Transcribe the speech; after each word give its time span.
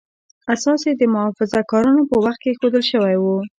اساس 0.53 0.81
یې 0.87 0.93
د 0.97 1.03
محافظه 1.13 1.59
کارانو 1.71 2.03
په 2.11 2.15
وخت 2.23 2.39
کې 2.41 2.49
ایښودل 2.51 2.83
شوی 2.91 3.15
و. 3.19 3.25